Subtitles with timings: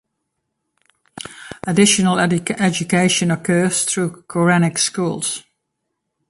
[1.67, 5.43] Additional education occurs through Koranic schools.